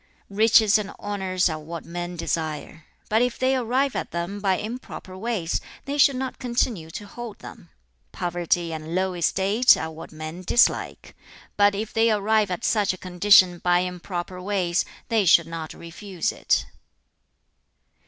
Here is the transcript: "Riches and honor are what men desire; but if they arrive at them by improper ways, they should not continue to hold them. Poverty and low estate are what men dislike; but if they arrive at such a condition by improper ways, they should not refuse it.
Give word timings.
"Riches 0.31 0.79
and 0.79 0.91
honor 0.97 1.37
are 1.47 1.59
what 1.59 1.85
men 1.85 2.15
desire; 2.15 2.85
but 3.07 3.21
if 3.21 3.37
they 3.37 3.55
arrive 3.55 3.95
at 3.95 4.09
them 4.09 4.39
by 4.39 4.55
improper 4.57 5.15
ways, 5.15 5.61
they 5.85 5.99
should 5.99 6.15
not 6.15 6.39
continue 6.39 6.89
to 6.89 7.05
hold 7.05 7.37
them. 7.37 7.69
Poverty 8.11 8.73
and 8.73 8.95
low 8.95 9.13
estate 9.13 9.77
are 9.77 9.91
what 9.91 10.11
men 10.11 10.41
dislike; 10.41 11.15
but 11.55 11.75
if 11.75 11.93
they 11.93 12.09
arrive 12.09 12.49
at 12.49 12.63
such 12.65 12.93
a 12.95 12.97
condition 12.97 13.59
by 13.59 13.81
improper 13.81 14.41
ways, 14.41 14.85
they 15.09 15.23
should 15.23 15.45
not 15.45 15.71
refuse 15.75 16.31
it. 16.31 16.65